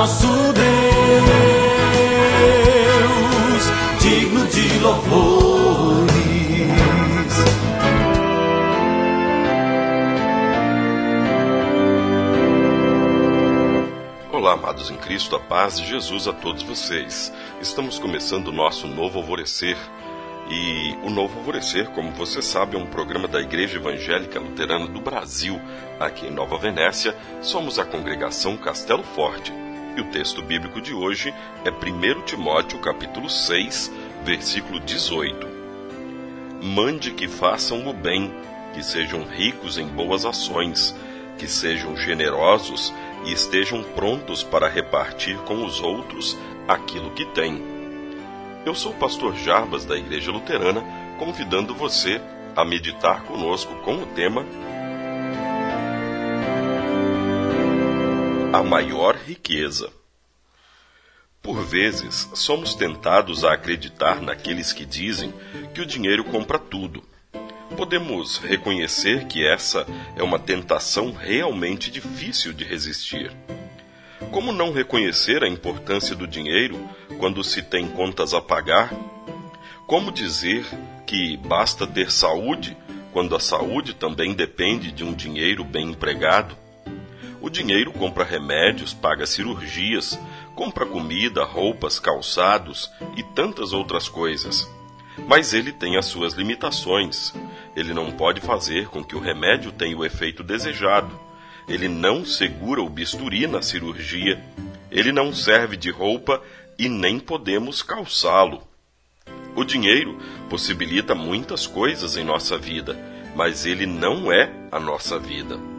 nosso 0.00 0.26
Deus, 0.26 0.64
digno 4.00 4.46
de 4.46 4.78
louvores. 4.78 6.10
Olá, 14.32 14.54
amados 14.54 14.90
em 14.90 14.96
Cristo, 14.96 15.36
a 15.36 15.40
paz 15.40 15.78
de 15.78 15.86
Jesus 15.86 16.26
a 16.26 16.32
todos 16.32 16.62
vocês. 16.62 17.30
Estamos 17.60 17.98
começando 17.98 18.48
o 18.48 18.52
nosso 18.52 18.86
novo 18.86 19.18
alvorecer. 19.18 19.76
E 20.48 20.96
o 21.04 21.10
Novo 21.10 21.38
Alvorecer, 21.38 21.90
como 21.90 22.10
você 22.10 22.40
sabe, 22.42 22.74
é 22.74 22.78
um 22.78 22.86
programa 22.86 23.28
da 23.28 23.40
Igreja 23.40 23.76
Evangélica 23.76 24.40
Luterana 24.40 24.88
do 24.88 25.00
Brasil. 25.00 25.60
Aqui 26.00 26.26
em 26.26 26.30
Nova 26.30 26.56
Venécia, 26.56 27.14
somos 27.42 27.78
a 27.78 27.84
congregação 27.84 28.56
Castelo 28.56 29.04
Forte. 29.04 29.52
E 29.96 30.00
o 30.00 30.04
texto 30.04 30.42
bíblico 30.42 30.80
de 30.80 30.94
hoje 30.94 31.34
é 31.64 31.70
1 31.70 32.22
Timóteo, 32.22 32.78
capítulo 32.78 33.28
6, 33.28 33.92
versículo 34.24 34.80
18. 34.80 35.46
Mande 36.62 37.12
que 37.12 37.26
façam 37.26 37.88
o 37.88 37.92
bem, 37.92 38.32
que 38.74 38.82
sejam 38.82 39.24
ricos 39.24 39.78
em 39.78 39.86
boas 39.86 40.24
ações, 40.24 40.94
que 41.38 41.48
sejam 41.48 41.96
generosos 41.96 42.92
e 43.24 43.32
estejam 43.32 43.82
prontos 43.82 44.42
para 44.42 44.68
repartir 44.68 45.36
com 45.38 45.64
os 45.64 45.80
outros 45.80 46.38
aquilo 46.68 47.10
que 47.10 47.24
têm 47.26 47.80
eu 48.64 48.74
sou 48.74 48.92
o 48.92 48.96
pastor 48.96 49.34
Jarbas 49.36 49.86
da 49.86 49.96
Igreja 49.96 50.30
Luterana, 50.30 50.84
convidando 51.18 51.74
você 51.74 52.20
a 52.54 52.64
meditar 52.64 53.22
conosco 53.22 53.74
com 53.76 53.94
o 53.94 54.06
tema 54.06 54.44
A 58.52 58.64
maior 58.64 59.14
riqueza. 59.14 59.92
Por 61.40 61.64
vezes, 61.64 62.28
somos 62.34 62.74
tentados 62.74 63.44
a 63.44 63.52
acreditar 63.52 64.20
naqueles 64.20 64.72
que 64.72 64.84
dizem 64.84 65.32
que 65.72 65.80
o 65.80 65.86
dinheiro 65.86 66.24
compra 66.24 66.58
tudo. 66.58 67.04
Podemos 67.76 68.38
reconhecer 68.38 69.28
que 69.28 69.46
essa 69.46 69.86
é 70.16 70.22
uma 70.24 70.36
tentação 70.36 71.12
realmente 71.12 71.92
difícil 71.92 72.52
de 72.52 72.64
resistir. 72.64 73.30
Como 74.32 74.52
não 74.52 74.72
reconhecer 74.72 75.44
a 75.44 75.48
importância 75.48 76.16
do 76.16 76.26
dinheiro 76.26 76.90
quando 77.18 77.44
se 77.44 77.62
tem 77.62 77.88
contas 77.88 78.34
a 78.34 78.40
pagar? 78.40 78.92
Como 79.86 80.10
dizer 80.10 80.66
que 81.06 81.36
basta 81.36 81.86
ter 81.86 82.10
saúde 82.10 82.76
quando 83.12 83.36
a 83.36 83.40
saúde 83.40 83.94
também 83.94 84.34
depende 84.34 84.90
de 84.90 85.04
um 85.04 85.14
dinheiro 85.14 85.62
bem 85.62 85.90
empregado? 85.90 86.59
O 87.50 87.52
dinheiro 87.52 87.90
compra 87.90 88.22
remédios, 88.22 88.94
paga 88.94 89.26
cirurgias, 89.26 90.16
compra 90.54 90.86
comida, 90.86 91.42
roupas, 91.42 91.98
calçados 91.98 92.88
e 93.16 93.24
tantas 93.24 93.72
outras 93.72 94.08
coisas. 94.08 94.70
Mas 95.26 95.52
ele 95.52 95.72
tem 95.72 95.96
as 95.96 96.06
suas 96.06 96.34
limitações. 96.34 97.34
Ele 97.74 97.92
não 97.92 98.12
pode 98.12 98.40
fazer 98.40 98.86
com 98.86 99.02
que 99.02 99.16
o 99.16 99.20
remédio 99.20 99.72
tenha 99.72 99.96
o 99.96 100.04
efeito 100.04 100.42
desejado 100.42 101.10
ele 101.70 101.86
não 101.86 102.24
segura 102.24 102.82
o 102.82 102.88
bisturi 102.88 103.46
na 103.46 103.62
cirurgia, 103.62 104.42
ele 104.90 105.12
não 105.12 105.32
serve 105.32 105.76
de 105.76 105.88
roupa 105.88 106.42
e 106.76 106.88
nem 106.88 107.20
podemos 107.20 107.80
calçá-lo. 107.80 108.66
O 109.54 109.62
dinheiro 109.62 110.18
possibilita 110.48 111.14
muitas 111.14 111.68
coisas 111.68 112.16
em 112.16 112.24
nossa 112.24 112.58
vida, 112.58 112.98
mas 113.36 113.66
ele 113.66 113.86
não 113.86 114.32
é 114.32 114.50
a 114.72 114.80
nossa 114.80 115.16
vida. 115.16 115.69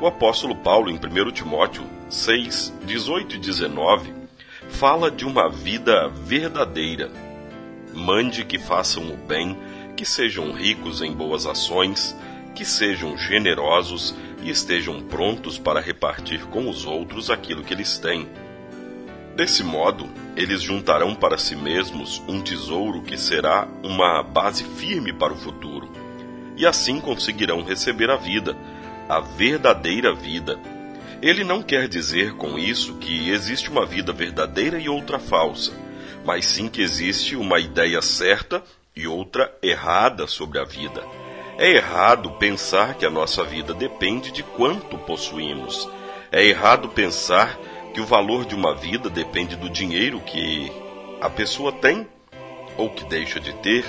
O 0.00 0.06
apóstolo 0.06 0.54
Paulo, 0.54 0.90
em 0.90 0.94
1 0.94 1.32
Timóteo 1.32 1.84
6, 2.08 2.72
18 2.84 3.34
e 3.34 3.38
19, 3.38 4.14
fala 4.68 5.10
de 5.10 5.24
uma 5.24 5.48
vida 5.48 6.08
verdadeira. 6.08 7.10
Mande 7.92 8.44
que 8.44 8.60
façam 8.60 9.10
o 9.10 9.16
bem, 9.16 9.58
que 9.96 10.04
sejam 10.04 10.52
ricos 10.52 11.02
em 11.02 11.12
boas 11.12 11.46
ações, 11.46 12.16
que 12.54 12.64
sejam 12.64 13.18
generosos 13.18 14.14
e 14.40 14.50
estejam 14.50 15.00
prontos 15.00 15.58
para 15.58 15.80
repartir 15.80 16.46
com 16.46 16.68
os 16.68 16.86
outros 16.86 17.28
aquilo 17.28 17.64
que 17.64 17.74
eles 17.74 17.98
têm. 17.98 18.28
Desse 19.34 19.64
modo, 19.64 20.08
eles 20.36 20.62
juntarão 20.62 21.12
para 21.12 21.36
si 21.36 21.56
mesmos 21.56 22.22
um 22.28 22.40
tesouro 22.40 23.02
que 23.02 23.18
será 23.18 23.66
uma 23.82 24.22
base 24.22 24.62
firme 24.62 25.12
para 25.12 25.32
o 25.32 25.36
futuro, 25.36 25.90
e 26.56 26.64
assim 26.64 27.00
conseguirão 27.00 27.64
receber 27.64 28.10
a 28.10 28.16
vida, 28.16 28.56
a 29.08 29.20
verdadeira 29.20 30.14
vida. 30.14 30.58
Ele 31.20 31.42
não 31.42 31.62
quer 31.62 31.88
dizer 31.88 32.34
com 32.34 32.58
isso 32.58 32.94
que 32.96 33.30
existe 33.30 33.70
uma 33.70 33.84
vida 33.84 34.12
verdadeira 34.12 34.78
e 34.78 34.88
outra 34.88 35.18
falsa, 35.18 35.72
mas 36.24 36.46
sim 36.46 36.68
que 36.68 36.82
existe 36.82 37.34
uma 37.34 37.58
ideia 37.58 38.00
certa 38.02 38.62
e 38.94 39.06
outra 39.06 39.52
errada 39.62 40.26
sobre 40.26 40.58
a 40.60 40.64
vida. 40.64 41.02
É 41.56 41.72
errado 41.72 42.30
pensar 42.32 42.94
que 42.94 43.04
a 43.04 43.10
nossa 43.10 43.42
vida 43.42 43.74
depende 43.74 44.30
de 44.30 44.44
quanto 44.44 44.96
possuímos. 44.98 45.88
É 46.30 46.44
errado 46.44 46.88
pensar 46.88 47.58
que 47.92 48.00
o 48.00 48.06
valor 48.06 48.44
de 48.44 48.54
uma 48.54 48.74
vida 48.74 49.10
depende 49.10 49.56
do 49.56 49.68
dinheiro 49.68 50.20
que 50.20 50.70
a 51.20 51.28
pessoa 51.28 51.72
tem 51.72 52.06
ou 52.76 52.90
que 52.90 53.04
deixa 53.04 53.40
de 53.40 53.52
ter. 53.54 53.84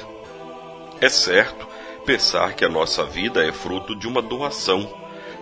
É 1.00 1.10
certo 1.10 1.68
pensar 2.06 2.54
que 2.54 2.66
a 2.66 2.70
nossa 2.70 3.04
vida 3.04 3.46
é 3.46 3.52
fruto 3.52 3.96
de 3.96 4.08
uma 4.08 4.22
doação. 4.22 4.92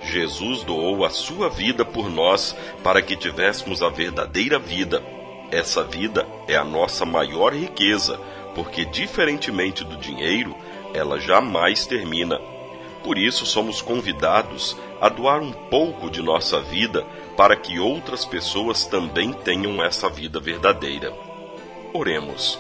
Jesus 0.04 0.64
doou 0.64 1.04
a 1.04 1.10
sua 1.10 1.50
vida 1.50 1.84
por 1.84 2.10
nós 2.10 2.56
para 2.84 3.02
que 3.02 3.16
tivéssemos 3.16 3.82
a 3.82 3.90
verdadeira 3.90 4.60
vida. 4.60 5.04
Essa 5.52 5.84
vida 5.84 6.28
é 6.48 6.56
a 6.56 6.64
nossa 6.64 7.06
maior 7.06 7.54
riqueza, 7.54 8.20
porque, 8.54 8.86
diferentemente 8.86 9.84
do 9.84 9.98
dinheiro, 9.98 10.56
ela 10.94 11.20
jamais 11.20 11.86
termina. 11.86 12.40
Por 13.04 13.18
isso, 13.18 13.46
somos 13.46 13.82
convidados 13.82 14.76
a 15.00 15.10
doar 15.10 15.42
um 15.42 15.52
pouco 15.52 16.10
de 16.10 16.22
nossa 16.22 16.60
vida 16.60 17.06
para 17.36 17.56
que 17.56 17.80
outras 17.80 18.26
pessoas 18.26 18.86
também 18.86 19.32
tenham 19.32 19.84
essa 19.84 20.10
vida 20.10 20.40
verdadeira. 20.40 21.14
Oremos. 21.94 22.60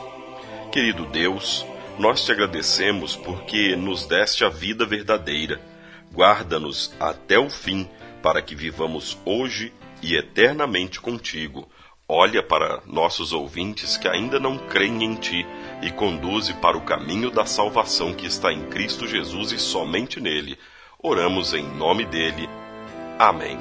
Querido 0.71 1.05
Deus, 1.05 1.65
nós 1.97 2.23
te 2.23 2.31
agradecemos 2.31 3.15
porque 3.15 3.75
nos 3.75 4.05
deste 4.05 4.45
a 4.45 4.49
vida 4.49 4.85
verdadeira. 4.85 5.59
Guarda-nos 6.17 6.91
até 6.99 7.37
o 7.37 7.47
fim, 7.47 7.87
para 8.23 8.41
que 8.41 8.55
vivamos 8.55 9.19
hoje 9.23 9.71
e 10.01 10.15
eternamente 10.15 10.99
contigo. 10.99 11.69
Olha 12.09 12.41
para 12.41 12.81
nossos 12.87 13.33
ouvintes 13.33 13.97
que 13.97 14.07
ainda 14.07 14.39
não 14.39 14.57
creem 14.57 15.03
em 15.03 15.13
ti 15.13 15.45
e 15.79 15.91
conduze 15.91 16.55
para 16.55 16.75
o 16.75 16.81
caminho 16.81 17.29
da 17.29 17.45
salvação 17.45 18.15
que 18.15 18.25
está 18.25 18.51
em 18.51 18.65
Cristo 18.65 19.05
Jesus 19.05 19.51
e 19.51 19.59
somente 19.59 20.19
nele. 20.19 20.57
Oramos 20.97 21.53
em 21.53 21.61
nome 21.61 22.03
dele. 22.03 22.49
Amém. 23.19 23.59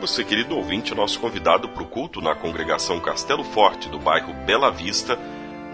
Você, 0.00 0.24
querido 0.24 0.56
ouvinte, 0.56 0.94
é 0.94 0.96
nosso 0.96 1.20
convidado 1.20 1.68
para 1.68 1.82
o 1.82 1.86
culto 1.86 2.22
na 2.22 2.34
congregação 2.34 2.98
Castelo 2.98 3.44
Forte, 3.44 3.90
do 3.90 3.98
bairro 3.98 4.32
Bela 4.46 4.70
Vista, 4.70 5.18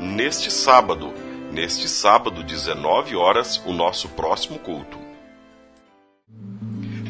neste 0.01 0.51
sábado. 0.51 1.15
Neste 1.53 1.89
sábado, 1.89 2.43
19 2.43 3.15
horas, 3.15 3.63
o 3.65 3.73
nosso 3.73 4.09
próximo 4.09 4.59
culto. 4.59 5.08